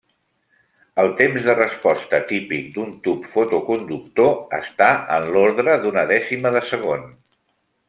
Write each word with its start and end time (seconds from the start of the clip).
El 1.01 1.09
temps 1.19 1.43
de 1.47 1.53
resposta 1.59 2.21
típic 2.31 2.71
d'un 2.79 2.95
tub 3.09 3.29
fotoconductor 3.35 4.33
està 4.61 4.89
en 5.19 5.31
l'ordre 5.37 5.79
d'una 5.87 6.09
dècima 6.15 6.57
de 6.59 6.67
segon. 6.75 7.09